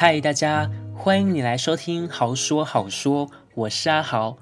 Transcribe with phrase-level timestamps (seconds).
[0.00, 4.38] 嗨，大家，欢迎你来收听豪说好说，我是阿豪。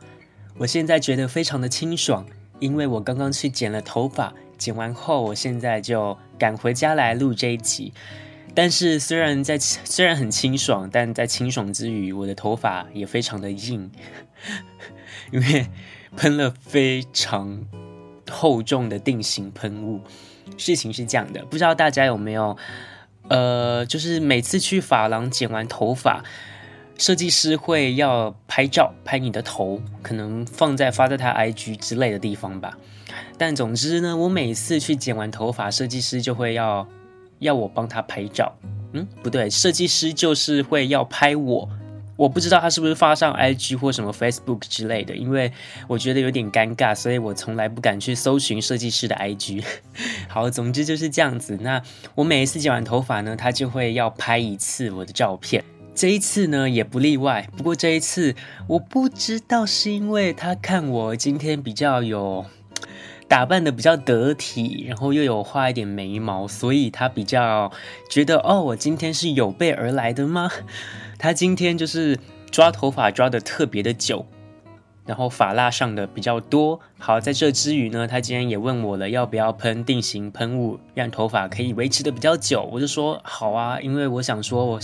[0.58, 2.26] 我现在觉得非常的清爽，
[2.58, 7.94] 因为我刚刚去剪了头发，剪完后，我现在就赶回家来录这一集。
[8.54, 13.90] 但是虽然在虽然很清爽，但在清爽之余，我的头发也非常的硬，
[15.32, 15.66] 因为
[16.18, 17.64] 喷了非常
[18.30, 20.02] 厚重的定型喷雾。
[20.58, 22.54] 事情是这样的，不知道大家有没有，
[23.28, 26.22] 呃，就是每次去发廊剪完头发，
[26.98, 32.76] 设计师会要拍照拍你的头，可能放在发在他 IG 之类的地方吧。
[33.38, 36.86] 但总之呢，我每次去剪完头发，设计师就会要。
[37.38, 38.56] 要我帮他拍照，
[38.94, 41.68] 嗯，不对，设计师就是会要拍我，
[42.16, 45.52] 我不知道他是不是发上 IG 或什么 Facebook 之类的，因为
[45.86, 49.62] 我觉得有点尴尬，所以我从来不敢去搜寻设计师的 IG。
[50.28, 51.58] 好，总之就是这样子。
[51.60, 51.82] 那
[52.14, 55.62] 我每一次剪完头发呢，他就会要拍一次我的照片，
[55.94, 57.48] 这一次呢也不例外。
[57.56, 58.34] 不过这一次
[58.66, 62.46] 我不知道是因为他看我今天比较有。
[63.28, 67.72] 打扮得比较得体，然后又有画一点眉毛，所以他比较
[68.08, 70.48] 觉得哦，我今天是有备而来的吗？
[71.18, 72.18] 他今天就是
[72.50, 74.26] 抓头发抓得特别的久，
[75.04, 76.80] 然后发蜡上的比较多。
[76.98, 82.68] 好，在这之余呢，他今天也问我了，要不要喷定型喷雾，让头发可以维持得比较久。
[82.72, 84.80] 我就说好啊，因为我想说我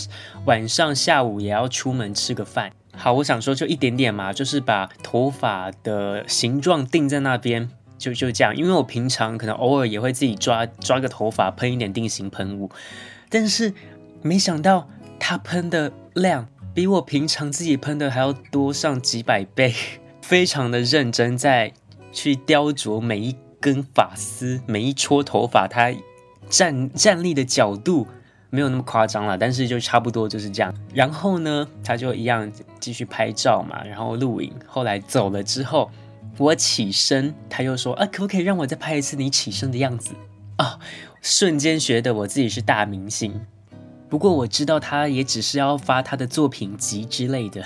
[0.47, 2.73] 晚上下午也要出门吃个饭。
[2.95, 7.69] 好，我想说就一点点嘛，就是把头发的形状定在那边。
[7.99, 12.69] 就就这样，因为我平常可能偶尔也会自己抓抓个头发，喷一点定型喷雾，
[13.29, 13.73] 但是
[14.23, 19.75] 没想到他喷的量比我平常自己喷的还要多上几百倍，
[20.23, 21.73] 非常的认真在
[22.13, 25.93] 去雕琢每一根发丝，每一撮头发，它
[26.49, 28.07] 站站立的角度
[28.51, 30.75] 没有那么夸张了，但是就差不多就是这样。
[30.93, 32.51] 然后呢，他就一样
[32.81, 34.53] 继续拍照嘛，然后录影。
[34.67, 35.91] 后来走了之后。
[36.39, 40.15] 我起身，他又说：“啊，可不可以让我再拍一次你起身的样子？”
[40.57, 40.79] 啊，
[41.21, 43.39] 瞬间觉得我自己是大明星。
[44.13, 47.65] 不过我知道他也只是要发他的作品集之类的，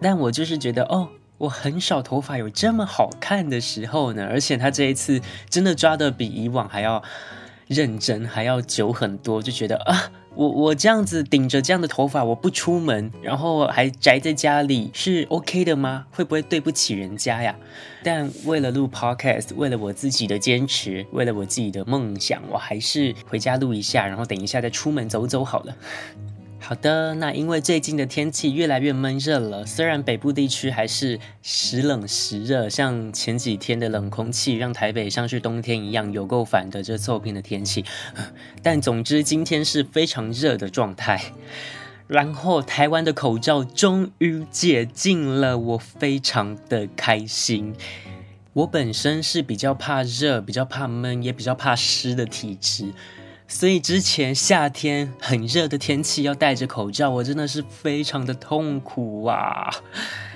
[0.00, 4.28] 但我就是觉得，哦，我很少头发有这么好看的时候呢。
[4.30, 7.02] 而且他这一次真的抓的比以往还要
[7.66, 10.10] 认真，还要久很多，就觉得啊。
[10.36, 16.04] 我我这样子顶着这样的头发，我不出门，然后还宅在家里，是 OK 的吗？
[16.10, 17.56] 会不会对不起人家呀？
[18.02, 25.74] 但为了录 Podcast，为了我自己的坚持，为了我自己的梦想，我还是回家录一下，然后等一下再出门走走好了。
[26.68, 37.84] 好的，那因为最近的天气越来越闷热了，虽然北部地区还是时冷时热，像前几天的冷空气让台北像是冬天一样有够烦的这臭片的天气，
[38.64, 41.22] 但总之今天是非常热的状态。
[42.08, 47.76] 然后台湾的口罩终于解禁了，我非常的开心。
[48.54, 52.92] 我本身是比较怕热、比较怕闷，也比较怕湿的体质。
[53.48, 59.70] 所以之前夏天很热的天气要戴着口罩，我真的是非常的痛苦啊！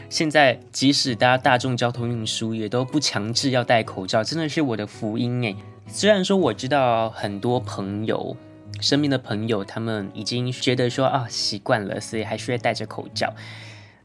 [0.08, 5.56] 现在即使大家大众交通运输也都不强制要戴口罩，真的是我的福音诶。
[5.88, 8.36] 虽然说我知道很多朋友，
[8.80, 13.32] 身边的朋友他们已经觉得说啊习惯了，所以还是会戴着口罩。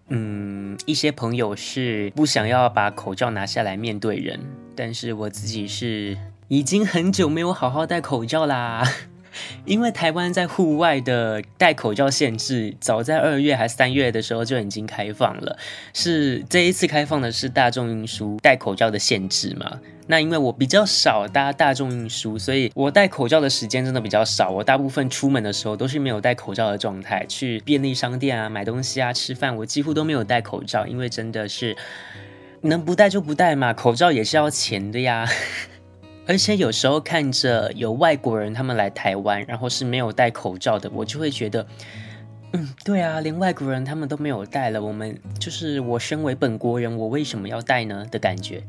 [0.09, 4.39] 嗯，一些朋友是不想要把口罩拿下来面对人，
[4.75, 6.17] 但是我自己是。
[6.47, 8.87] 已经很久没有好好戴口罩啦，
[9.65, 15.57] 因为台湾在户外的戴口罩限制，早在二月还三月的时候就已经开放了。
[15.93, 19.79] 是这一次开放的是大众运输戴口罩的限制嘛？
[20.07, 24.51] 那因为我比较少搭大众运输，所以我戴口罩的时间真的比较少。
[24.51, 31.75] 我大部分出门的时候都是没有戴口罩的状态，去便利商店啊买东西啊吃饭，我几乎都没有戴口罩，因为真的是
[32.61, 35.27] 能不戴就不戴嘛，口罩也是要钱的呀。
[36.27, 41.67] 而且有时候看着有外国人他们来台湾，然后是没有戴口罩的，我就会觉得，
[42.53, 48.63] 嗯，对啊，连外国人他们都没有戴了，我们就是我身为本国人，我为什么要戴呢的感觉？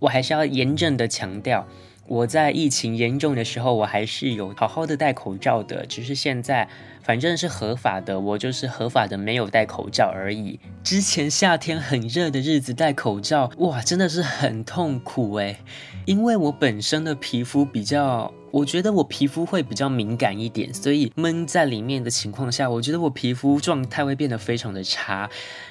[0.00, 1.66] 我还是要严正的强调，
[2.08, 6.66] 我在疫情严重的时候，我还是有好好的戴口罩的，只是现在
[7.02, 10.58] 反正是合法的，我就是合法的没有戴口罩而已。
[10.82, 15.58] 之前夏天很热的日子戴口罩，哇，真的是很痛苦诶。
[16.06, 25.28] 因为我本身的皮肤比较，我觉得我皮肤会比较敏感一点，所以闷在里面的情况下，我觉得我皮肤状态会变得非常的差，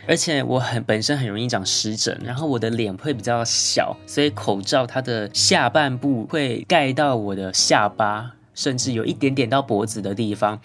[0.08, 8.34] 而且我很本身很容易长湿疹，然后我的脸会比较小，所以口罩它的下半部会盖到我的下巴。
[8.58, 10.60] 甚至有一点点到脖子的地方。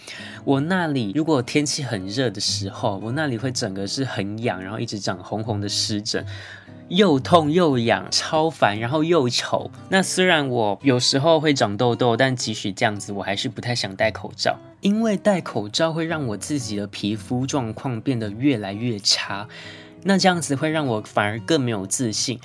[0.46, 6.24] 我那里如果天气很热的时候，我那里会整个是很痒，然后一直长红红的湿疹。
[6.88, 9.70] 又痛又痒，超烦，然后又丑。
[9.88, 19.48] 那虽然我有时候会长痘痘，但即使这样子，我还是不太想戴口罩，因为戴口罩会让我自己的皮肤状况变得越来越差。
[20.02, 22.38] 那这样子会让我反而更没有自信。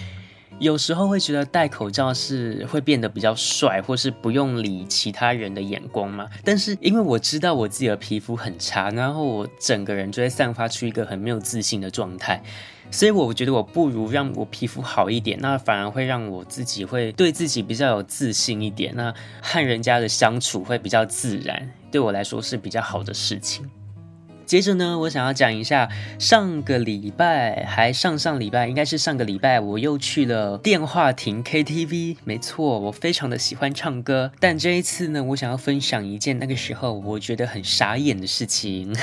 [0.60, 6.28] 有时候会觉得戴口罩是会变得比较帅，或是不用理其他人的眼光嘛。
[6.44, 12.42] 但是因为我知道我自己的皮肤很差，然后我整个人就会散发出一个很没有自信的状态。
[12.90, 23.70] 所以我觉得我不如让我皮肤好一点，那反而会让我自己会对自己比较有自信一点，那和人家的相处会比较自然，对我来说是比较好的事情。
[24.48, 32.16] 接着呢，我想要讲一下上个礼拜还上上礼拜，应该是上个礼拜，我又去了电话亭 KTV。
[32.24, 38.96] 没错，我非常的喜欢唱歌，但这一次呢，我想要分享一件那个时候我觉得很傻眼的事情。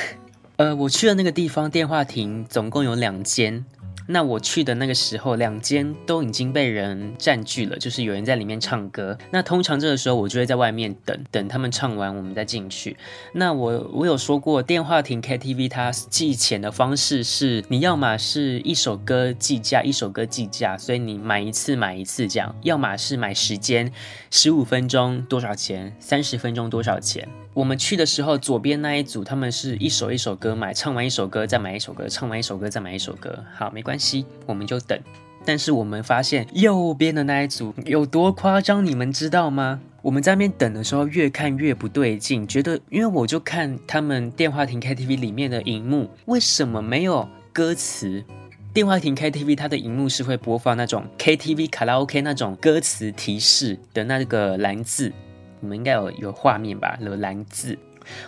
[0.57, 3.67] 呃，我去了那个地方电话亭总共有两间。
[4.07, 9.17] 那我去的那个时候，两间都已经被人占据了，就是有人在里面唱歌。
[9.31, 12.97] 那通常这个时候，我就会在外面等等他们唱完，我们再进去。
[13.33, 23.91] 那我我有说过，电话亭 KTV 它计钱的方式是，你要么是一首歌计价，一首歌计价，所以你买一次买一次这样；要么是买时间，
[24.31, 27.27] 十五分钟多少钱，三十分钟多少钱。
[27.55, 33.45] 我们去的时候，左边那一组他们是一首一首歌买，唱完一首歌再买一首歌，唱完一首歌再买一首歌。
[33.55, 34.99] 好，没关系，我们就等。
[35.45, 39.81] 但是我们发现右边的那一组有多夸张，你们知道吗？
[40.03, 48.25] 我们在那边等的时候，越看越不对劲，觉得因为我就看他们电话亭 KTV 里面的荧幕，为什么没有歌词？
[48.73, 55.13] 电话亭 KTV 它的荧幕是会播放那种 KTV 卡拉 OK 那种歌词提示的那个蓝字。
[55.61, 56.99] 你们应该有有画面吧？
[57.01, 57.79] 有蓝字，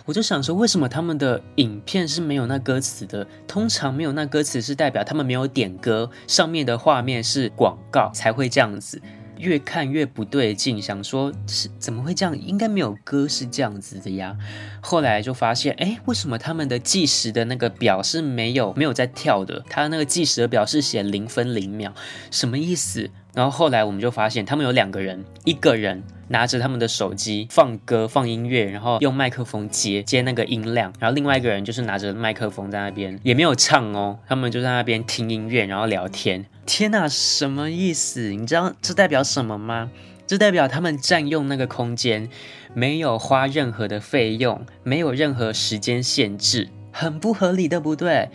[0.05, 3.27] 我就想说，为什么他们的影片是没有那歌词的？
[3.47, 9.01] 通常没有那歌词是代表他们没有点歌，上面的画面是广告才会这样子。
[9.37, 12.35] 越看越不对劲，想说是怎么会这样？
[12.39, 14.35] 应该没有歌是这样子的呀。
[14.81, 19.63] 后来就发现，哎，为什么他们的计时的那个表是没有没有在跳的？
[19.69, 21.93] 他那个计时的表是写零分零秒，
[22.31, 23.11] 什么意思？
[23.37, 26.01] 然后后来我们就发现，他们有两个人，一个人。
[26.29, 36.45] 拿着他们的手机放歌放音乐，然后用麦克风接接那个音量，然后另外一个人就是拿着麦克风在那边也没有唱哦，他们就在那边听音乐，然后聊天。
[36.65, 38.33] 天哪，什么意思？
[38.33, 39.89] 你知道这代表什么吗？
[40.27, 42.29] 这代表他们占用那个空间，
[42.73, 46.67] 没有花任何的费用，没有任何时间限制，
[46.97, 48.29] 很不合理，对不对？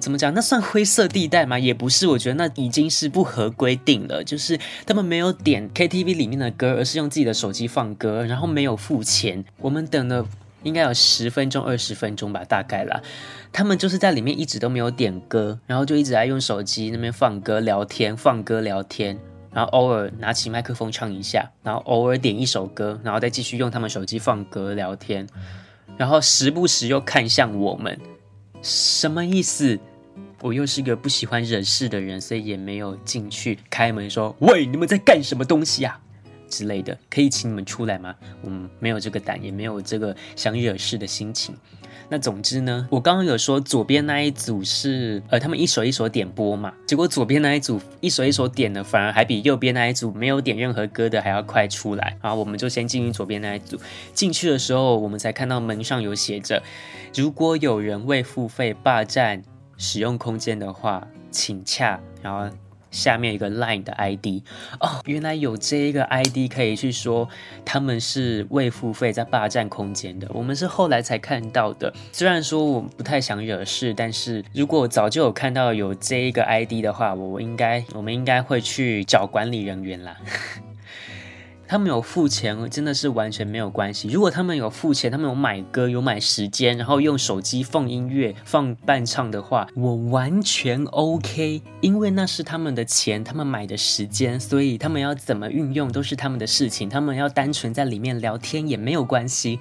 [0.00, 0.32] 怎么讲？
[0.34, 1.58] 那算灰色地带吗？
[1.58, 4.22] 也不是，我觉得那已经是不合规定了。
[4.22, 9.44] 就是他们没有点 KTV 里面的歌，而是用自己的手机放歌，然后没有付钱。
[9.58, 10.24] 我们等了
[10.62, 13.00] 应该有十分钟、二十分钟吧，大概啦。
[13.52, 19.18] 他们就是在里面一直都没有点歌，然后就一直在用手机那边放歌、聊天、放歌、聊天，
[19.52, 25.26] 然后偶尔拿起麦克风唱一下，然后偶尔点一首歌，然后再继续用他们手机放歌、聊天，
[25.98, 28.00] 然后时不时又看向我们。
[28.62, 29.78] 什么意思？
[30.40, 36.00] 我又是个不喜欢惹事的人，所以也没有进去开门说：“喂，你们在干什么东西呀？”
[36.48, 38.14] 之类的，可以请你们出来吗？
[38.42, 41.54] 我们没有这个胆，也没有这个想惹事的心情。
[42.10, 52.16] 那总之呢，我刚刚有说左边那一组是呃，他们一首一首点播嘛，结果左边那一组一首一首点的，反而还比右边那一组没有点任何歌的还要快出来。
[52.22, 53.78] 然后我们就先进入左边那一组，
[54.14, 56.62] 进去的时候我们才看到门上有写着：
[57.14, 59.42] 如果有人未付费霸占
[59.76, 62.00] 使用空间的话，请洽。
[62.22, 62.48] 然后。
[62.98, 64.42] 下面一个 Line 的 ID
[64.80, 67.28] 哦，原来有这一个 ID 可以去说
[67.64, 70.28] 他们是未付费在霸占空间的。
[70.34, 71.92] 我们是后来才看到的。
[72.12, 80.16] 虽然说我不太想惹事，但是如果早就有看到有这一个 ID 的话，我应该我们应该会去找管理人员啦。
[81.68, 84.08] 他们有付钱，真的是完全没有关系。
[84.08, 96.88] 如果他们有付钱，他们有买歌，有买时间，然后用手机放音乐、放伴唱的话，我完全 OK，因为那是他们的钱，他们买的时间，所以他们要怎么运用都是他们的事情。
[96.88, 99.60] 他们要单纯在里面聊天也没有关系。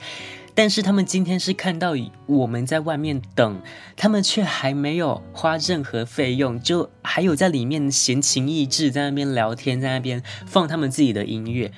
[0.57, 1.93] 但是他们今天是看到
[2.25, 3.61] 我们在外面等，
[3.95, 11.71] 他们却还没有花任何费用，就还有在里面闲情逸致在那边聊天，在那边放他们自己的音乐。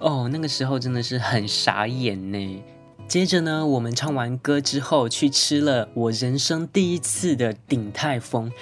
[0.00, 2.62] 哦，那个时候真的是很傻眼呢。
[3.08, 8.52] 接着呢，我们唱完歌之后去吃了我人生第一次的鼎泰丰。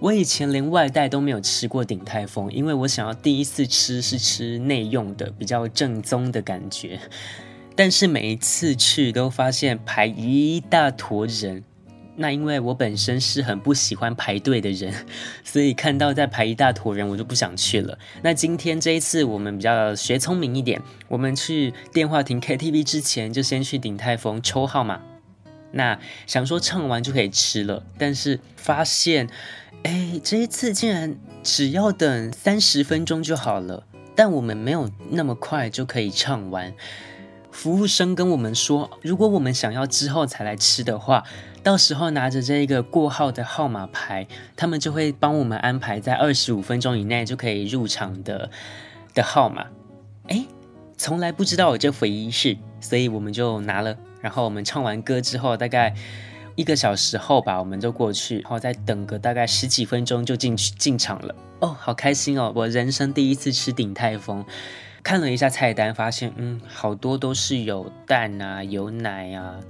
[0.00, 6.98] 我以前连外带都没有吃过鼎泰丰，因为我想要第一次吃是吃内用的，比较正宗的感觉。
[7.74, 11.64] 但是每一次去都发现排一大坨人。
[12.14, 14.92] 那因为我本身是很不喜欢排队的人，
[15.42, 17.98] 所以看到在排一大坨人，我就不想去了。
[18.22, 25.00] 那今天这一次我们比较学聪明一点，我们去电话亭 KTV 之前就先去鼎泰丰抽号码。
[25.72, 29.30] 那想说唱完就可以吃了，但是发现，
[29.84, 36.74] 哎，这一次竟然只要等三十分钟就好了，但我们没有那么快就可以唱完。
[37.52, 41.22] 服务生跟我们说，如果我们想要之后才来吃的话，
[41.62, 48.50] 到时候拿着这个过号的号码牌，他们就会帮我们安排在二十五分钟以内就可以入场的
[49.14, 49.66] 的号码。
[50.28, 50.44] 哎，
[50.96, 53.96] 从来不知道有这回仪式，所以我们就拿了。
[54.20, 55.94] 然后我们唱完歌之后，大概
[56.56, 61.34] 一个小时后吧，我们就过去，然后再等个大概十几分钟就进去进场了。
[61.60, 62.52] 哦，好开心哦！
[62.56, 64.44] 我人生第一次吃鼎泰丰，
[65.02, 69.60] 看了一下菜单，发现嗯，好多都是有蛋啊，有奶啊，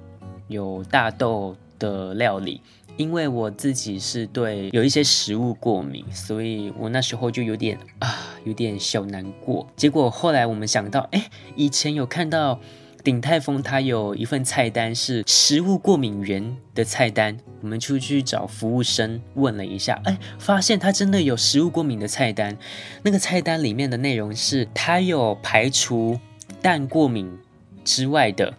[0.48, 1.56] 有大豆。
[1.82, 2.60] 的料理，
[2.96, 8.08] 因为我自己是对有一些食物过敏，所以我那时候就有点啊，
[8.44, 9.66] 有点小难过。
[9.74, 12.60] 结果后来我们想到，哎，以前有看到
[13.04, 22.56] 鼎泰丰，它有一份菜单是食物过敏源的菜单，我们出去找服务生问了一下，哎，发现它真的有食物过敏的菜单。
[23.02, 26.18] 那个菜单里面的内容是，它有排除
[26.60, 27.38] 蛋过敏
[27.84, 28.54] 之外的。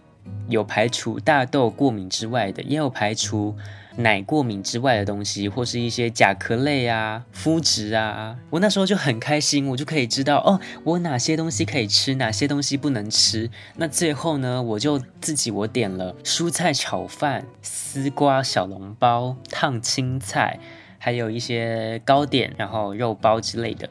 [0.48, 3.56] 有排除大豆过敏之外的，也有排除
[3.96, 8.36] 奶过敏之外的东西，或是一些甲壳类啊、麸质啊。
[8.50, 13.48] 我那时候就很开心，我就可以知道哦，我哪些东西可以吃，哪些东西不能吃。
[13.76, 20.58] 那最后呢，我就自己我点了蔬菜炒饭、丝瓜小笼包、烫青菜，
[20.98, 23.88] 还有一些糕点，然后肉包之类的。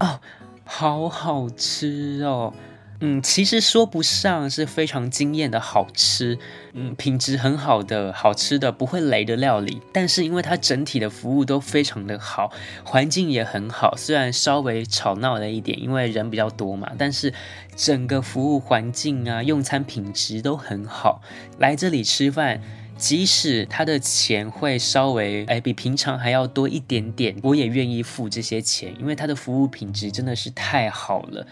[0.00, 0.20] 哦，
[0.64, 2.52] 好好吃哦。
[3.00, 6.38] 嗯，其实说不上是非常惊艳的好吃，
[6.72, 12.50] 嗯，品质很好的好吃的不会雷的料理，但是因为它整体的服务都非常的好，
[12.84, 17.34] 环境也很好，虽然稍微吵闹了一点，因为人比较多嘛，但是
[17.76, 21.20] 整个服务环境啊，用餐品质都很好。
[21.58, 22.62] 来这里吃饭，
[22.96, 31.46] 即使他的钱会稍微哎比平常还要多一点点，我也愿意付这些钱，因为他的服务品质真的是太好了。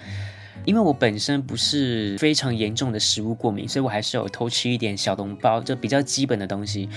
[0.65, 6.89] 因为我本身不是非常严重的食物过敏，所以我还是有偷吃一点小笼包，就比较基本的东西。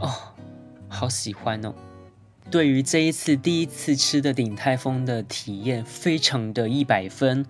[0.00, 0.12] 哦，
[0.88, 1.74] 好喜欢哦！
[2.50, 7.44] 对于这一次第一次吃的鼎泰丰的体验，非常的一百分。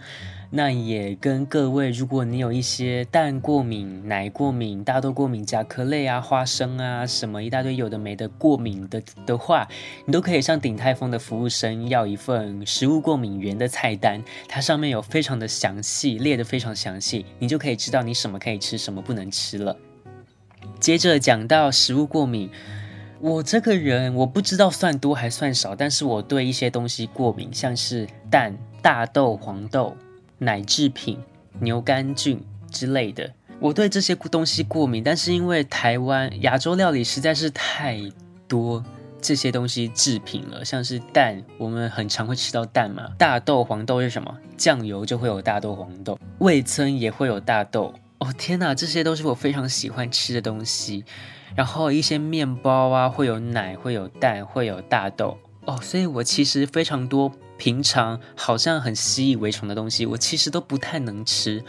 [0.49, 9.67] 那也跟各位，如果你有一些蛋过敏、奶过敏、大豆过敏、甲壳类啊、花生啊什么一大堆有的没的过敏的的话，
[10.07, 19.77] 你都可以向鼎泰丰的服务生要一份食物过敏原的菜单，它上面有非常的详细，列的非常详细，你就可以知道你什么可以吃，什么不能吃了。
[20.79, 22.49] 接着讲到食物过敏，
[23.21, 29.97] 我这个人我不知道算多还算少，但是我对一些东西过敏，像是蛋、大豆、黄豆。
[30.39, 31.19] 奶制品、
[31.61, 32.39] 牛肝菌
[32.71, 35.03] 之类的，我对这些东西过敏。
[35.03, 37.99] 但是因为台湾亚洲料理实在是太
[38.47, 38.85] 多
[39.19, 43.09] 这些东西制品了，像是蛋，我们很常会吃到蛋嘛。
[43.17, 44.37] 大豆、黄豆是什么？
[44.59, 47.95] 酱油就会有大豆、黄豆，味噌也会有大豆。
[48.19, 51.05] 哦天哪，这些都是我非常喜欢吃的东西。
[51.55, 55.39] 然后一些面包啊，会有奶，会有蛋，会有大豆。
[55.65, 57.33] 哦，所以我其实非常多。
[57.59, 61.65] 平常好像很习以为常的东西，我其实都不太能吃。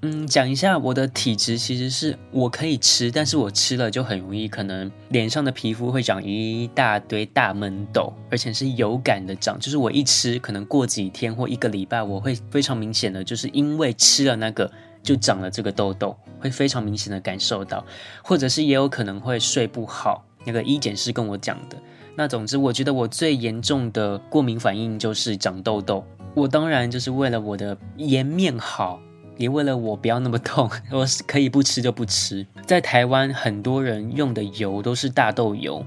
[0.00, 9.56] 嗯，讲一下我的体质，其实是我可以吃，但是我吃了就很容易，可能脸上的皮肤会长一大堆大闷痘，而且是有感的长。
[9.60, 14.68] 就是我一吃，可能过几天或一个礼拜，我会非常明显的，就是因为吃了那个
[15.02, 17.84] 就长了这个痘痘，会非常明显的感受到，
[18.22, 20.24] 或者是也有可能会睡不好。
[20.44, 21.76] 那个医检师跟我讲的。
[22.14, 26.04] 那总之，我觉得我最严重的过敏反应就是长痘痘。
[26.34, 29.00] 我当然就是为了我的颜面好，
[29.36, 32.46] 也为了我不要那么痛，我可以不吃就不吃。
[32.66, 35.84] 在台湾，很多人用的油都是大豆油。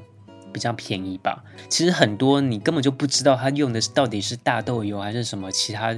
[0.56, 5.94] 比较便宜吧，其实很多你根本就不知道它用的到底是大豆油还是什么其他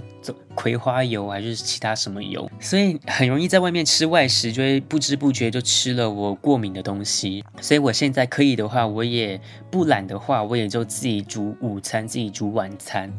[0.55, 7.43] 葵花油还是其他什么油，所以很容易在外面吃外食，就会不知不觉就吃了我过敏的东西。
[7.61, 13.13] 所以我现在可以的话，我也不懒的话，我也就自己煮午餐，自己煮晚餐，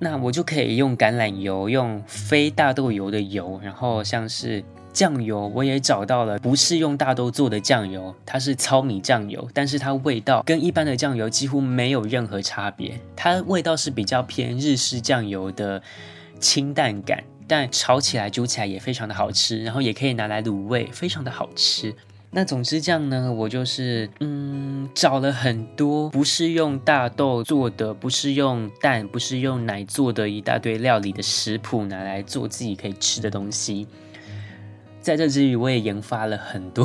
[0.00, 4.64] 那我就可以用橄榄油，用非大豆油的油，然后像是。
[4.96, 15.82] 酱油我也找到了，不是用大豆做的酱油，它是糙米酱油，但是它味道跟一般的酱油几乎没有任何差别，它味道是比较偏日式酱油的
[16.40, 21.94] 清淡感，但炒起来、煮起来也非常的好吃，然后也可以拿来卤味，非常的好吃。
[22.30, 33.86] 那总之这样呢，我就是嗯找了很多不是用大豆做的，不是用蛋，不是用奶做的一大堆料理的食谱，拿来做自己可以吃的东西。
[35.06, 36.84] 在这之余，我也研发了很多。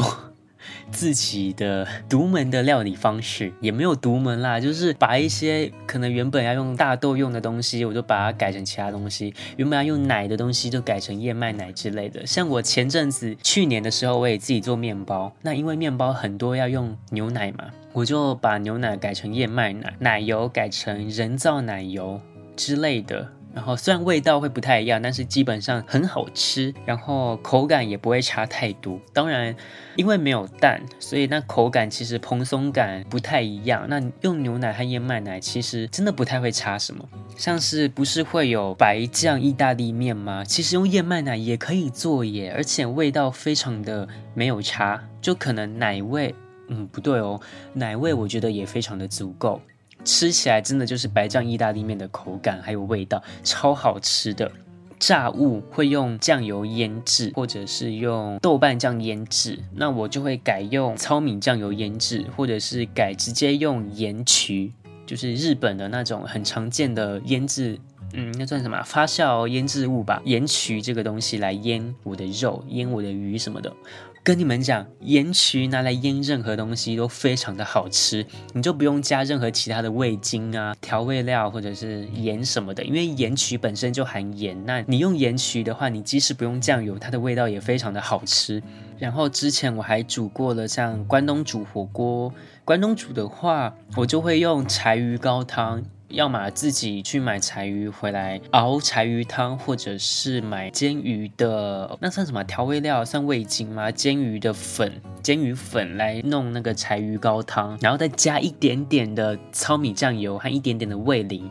[0.92, 12.24] 自己的独门的料理方式也没有独门啦，就是把一些可能原本要用大豆用的东西，我就把它改成其他东西；原本要用奶的东西，就改成燕麦奶之类的。
[12.28, 22.22] 像我前阵子去年的时候，我也自己做面包，那因为面包很多要用牛奶嘛，我就把牛奶改成燕麦奶，奶油改成人造奶油
[22.56, 23.28] 之类的。
[23.54, 29.00] 然后虽然味道会不太一样，但是基本上很好吃，然后口感也不会差太多。
[29.12, 29.56] 当然，
[29.98, 33.86] 因为没有蛋，所以那口感其实蓬松感不太一样。
[33.90, 37.04] 那用牛奶和燕麦奶其实真的不太会差什么。
[37.36, 40.44] 像是不是会有白酱意大利面吗？
[40.46, 46.34] 其实用燕麦奶也可以做耶，而且味道非常的没有差，就可能奶味，
[46.70, 47.40] 嗯，不对哦，
[47.74, 49.60] 奶味我觉得也非常的足够。
[50.04, 54.52] 吃起来真的就是白酱意大利面的口感，还有味道，超好吃的。
[55.00, 64.72] 炸物会用酱油腌制，或者是用豆瓣酱腌制，那我就会改用糙米酱油腌制，或者是改直接用盐曲，
[65.08, 67.80] 就是日本的那种很常见的腌制，
[68.14, 70.22] 嗯，那算什么发酵腌制物吧？
[70.24, 73.74] 盐曲这个东西来腌我的肉、腌我的鱼什么的。
[74.24, 78.24] 跟你们讲，盐曲拿来腌任何东西都非常的好吃，
[78.54, 84.56] 你就不用加任何其他的味精啊、调味料或者是盐什么的，因为盐曲本身就含盐。
[84.64, 88.62] 那你用盐曲的话，你即使不用酱油，它的味道也非常的好吃。
[89.00, 92.32] 然后之前我还煮过了像关东煮火锅，
[92.64, 95.82] 关东煮的话，我就会用柴鱼高汤。
[96.12, 103.04] 要么自己去买柴鱼回来熬柴鱼汤，或者是买煎鱼的，那算什么调味料？
[103.04, 103.92] 算味精吗？
[103.92, 104.92] 煎鱼的粉，
[105.24, 111.50] 煎鱼粉来弄那个柴鱼高汤，然后再加一点点的糙米酱油和一点点的味淋，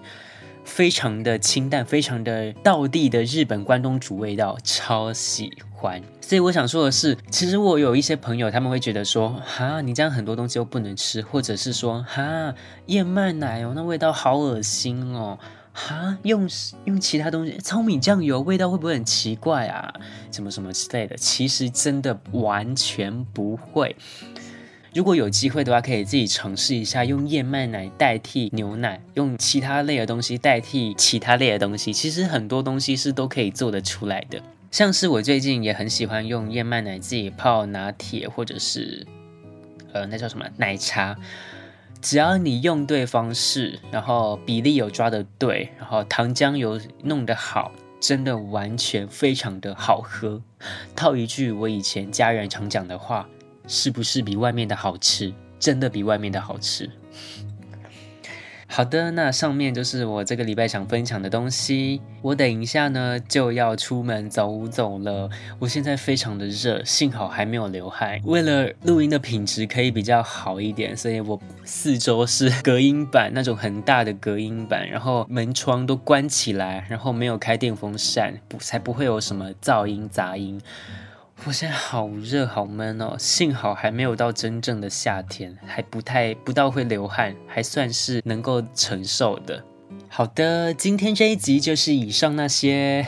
[0.65, 6.01] 非常的清淡，非常的道地的日本关东煮味道，超喜欢。
[6.21, 12.55] 所以我想说的是，其实我有一些朋友，他们会觉得说，哈，你这样很多东西都不能吃，或者是说，哈，
[12.87, 15.39] 燕麦奶哦，那味道好恶心哦，
[15.73, 16.49] 哈，用
[16.85, 19.93] 用其他东西，糙米酱油味道会不会很奇怪啊？
[20.31, 23.97] 什么什么之类的，其实真的完全不会。
[24.93, 34.43] 如果有机会的话，可以自己尝试一下，用燕麦奶代替牛奶，用其他类的东西代替其他类的东西，其实很多东西是都可以做得出来的。
[34.73, 39.07] 像是我最近也很喜欢用燕麦奶自己泡拿铁，或者是，
[39.93, 41.17] 呃，那叫什么奶茶。
[42.03, 50.41] 只要你用对方式，然后比例有抓得对，然后糖浆有弄得好，真的完全非常的好喝。
[50.97, 53.29] 套一句我以前家人常讲的话，
[53.71, 55.33] 是不是比外面的好吃？
[55.61, 56.91] 真的比外面的好吃。
[58.67, 62.01] 好的，那上面就是我这个礼拜想分享的东西。
[62.21, 65.31] 我等一下呢就要出门走走了。
[65.61, 68.21] 我现在非常的热，幸好还没有流汗。
[68.25, 80.61] 为了录音的品质可以比较好一点，所以我四周是隔音板，那种很大的隔音板，然后门窗都关起来，然后没有开电风扇，才不会有什么噪音杂音。
[81.47, 89.65] 我现在好热好闷哦，幸好还没有到真正的夏天，还不太不到会流汗，还算是能够承受的。
[90.09, 93.07] 好的，今天这一集就是以上那些，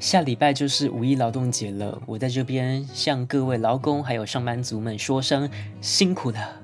[0.00, 5.48] 下礼拜就是五一劳动节了，我在这边向各位劳工还有上班族们说声
[5.80, 6.56] 辛苦了。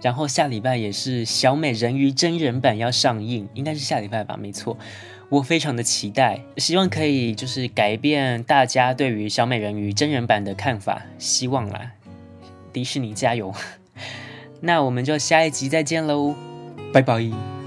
[0.00, 4.76] 然后下礼拜也是小美人鱼真人版要上映，应该是下礼拜吧，没错。
[5.28, 11.92] 我非常的期待，希望可以就是改变大家对于小美人鱼真人版的看法，希望啦，
[12.72, 13.52] 迪士尼加油！
[14.60, 16.34] 那我们就下一集再见喽，
[16.92, 17.63] 拜拜。